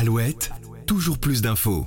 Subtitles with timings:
[0.00, 0.52] Alouette,
[0.86, 1.84] toujours plus d'infos.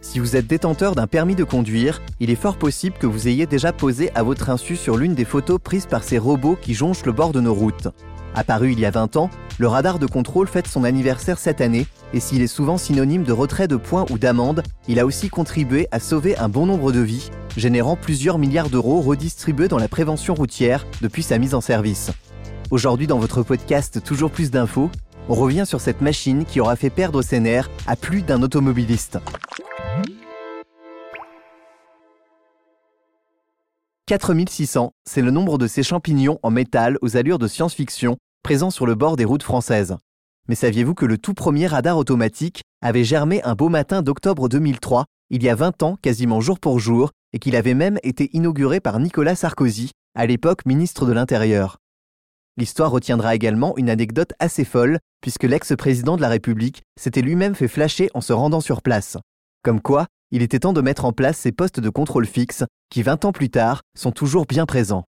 [0.00, 3.44] Si vous êtes détenteur d'un permis de conduire, il est fort possible que vous ayez
[3.44, 7.04] déjà posé à votre insu sur l'une des photos prises par ces robots qui jonchent
[7.04, 7.88] le bord de nos routes.
[8.34, 9.28] Apparu il y a 20 ans,
[9.58, 13.32] le radar de contrôle fête son anniversaire cette année, et s'il est souvent synonyme de
[13.32, 17.00] retrait de points ou d'amendes, il a aussi contribué à sauver un bon nombre de
[17.00, 17.28] vies,
[17.58, 22.12] générant plusieurs milliards d'euros redistribués dans la prévention routière depuis sa mise en service.
[22.70, 24.90] Aujourd'hui dans votre podcast Toujours plus d'infos,
[25.28, 29.18] on revient sur cette machine qui aura fait perdre ses nerfs à plus d'un automobiliste.
[34.06, 38.86] 4600, c'est le nombre de ces champignons en métal aux allures de science-fiction présents sur
[38.86, 39.96] le bord des routes françaises.
[40.48, 45.06] Mais saviez-vous que le tout premier radar automatique avait germé un beau matin d'octobre 2003,
[45.30, 48.78] il y a 20 ans quasiment jour pour jour, et qu'il avait même été inauguré
[48.78, 51.78] par Nicolas Sarkozy, à l'époque ministre de l'Intérieur?
[52.58, 57.68] L'histoire retiendra également une anecdote assez folle, puisque l'ex-président de la République s'était lui-même fait
[57.68, 59.18] flasher en se rendant sur place.
[59.62, 63.02] Comme quoi, il était temps de mettre en place ces postes de contrôle fixe, qui
[63.02, 65.04] 20 ans plus tard sont toujours bien présents.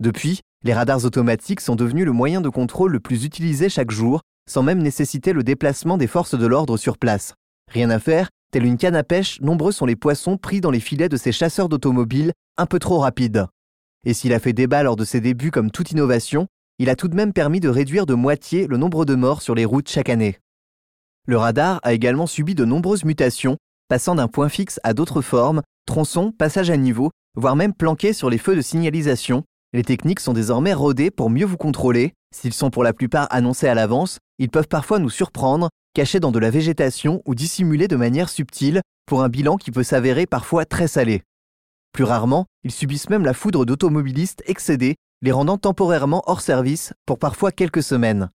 [0.00, 4.20] Depuis, les radars automatiques sont devenus le moyen de contrôle le plus utilisé chaque jour,
[4.48, 7.34] sans même nécessiter le déplacement des forces de l'ordre sur place.
[7.70, 10.80] Rien à faire, tel une canne à pêche, nombreux sont les poissons pris dans les
[10.80, 13.46] filets de ces chasseurs d'automobiles un peu trop rapides.
[14.04, 16.46] Et s'il a fait débat lors de ses débuts comme toute innovation,
[16.78, 19.54] il a tout de même permis de réduire de moitié le nombre de morts sur
[19.54, 20.38] les routes chaque année.
[21.26, 25.60] Le radar a également subi de nombreuses mutations, passant d'un point fixe à d'autres formes,
[25.84, 29.44] tronçons, passage à niveau, voire même planqués sur les feux de signalisation.
[29.74, 32.14] Les techniques sont désormais rodées pour mieux vous contrôler.
[32.34, 36.32] S'ils sont pour la plupart annoncés à l'avance, ils peuvent parfois nous surprendre, cachés dans
[36.32, 40.64] de la végétation ou dissimulés de manière subtile, pour un bilan qui peut s'avérer parfois
[40.64, 41.22] très salé.
[41.92, 47.18] Plus rarement, ils subissent même la foudre d'automobilistes excédés, les rendant temporairement hors service pour
[47.18, 48.30] parfois quelques semaines.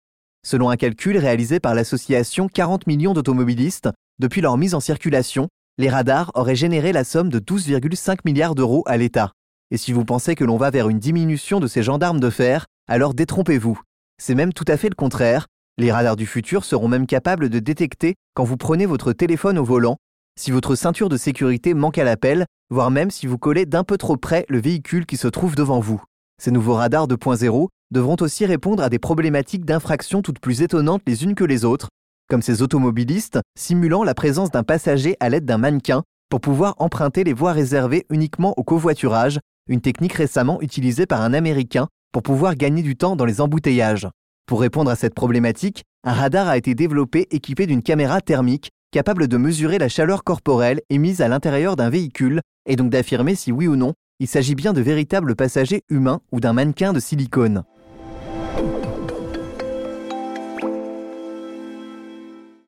[0.47, 5.91] Selon un calcul réalisé par l'association 40 millions d'automobilistes, depuis leur mise en circulation, les
[5.91, 9.33] radars auraient généré la somme de 12,5 milliards d'euros à l'État.
[9.71, 12.67] Et si vous pensez que l'on va vers une diminution de ces gendarmes de fer,
[12.89, 13.81] alors détrompez-vous.
[14.19, 15.47] C'est même tout à fait le contraire.
[15.79, 19.65] Les radars du futur seront même capables de détecter quand vous prenez votre téléphone au
[19.65, 19.97] volant,
[20.41, 23.99] si votre ceinture de sécurité manque à l'appel, voire même si vous collez d'un peu
[23.99, 26.03] trop près le véhicule qui se trouve devant vous.
[26.43, 31.25] Ces nouveaux radars 2.0 devront aussi répondre à des problématiques d'infraction toutes plus étonnantes les
[31.25, 31.89] unes que les autres,
[32.31, 37.23] comme ces automobilistes simulant la présence d'un passager à l'aide d'un mannequin pour pouvoir emprunter
[37.23, 42.55] les voies réservées uniquement au covoiturage, une technique récemment utilisée par un Américain pour pouvoir
[42.55, 44.09] gagner du temps dans les embouteillages.
[44.47, 49.29] Pour répondre à cette problématique, un radar a été développé équipé d'une caméra thermique capable
[49.29, 53.69] de mesurer la chaleur corporelle émise à l'intérieur d'un véhicule et donc d'affirmer si oui
[53.69, 57.65] ou non il s'agit bien de véritables passagers humains ou d'un mannequin de silicone.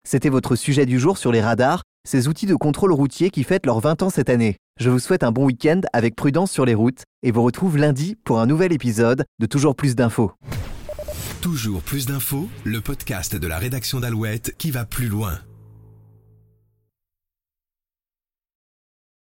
[0.05, 3.67] C'était votre sujet du jour sur les radars, ces outils de contrôle routier qui fêtent
[3.67, 4.57] leurs 20 ans cette année.
[4.81, 8.17] Je vous souhaite un bon week-end avec prudence sur les routes et vous retrouve lundi
[8.25, 10.33] pour un nouvel épisode de Toujours plus d'infos.
[11.41, 15.39] Toujours plus d'infos, le podcast de la rédaction d'Alouette qui va plus loin.